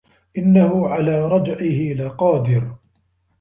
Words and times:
إِنَّهُ 0.37 0.89
عَلى 0.89 1.27
رَجعِهِ 1.27 1.93
لَقادِرٌ 1.93 2.75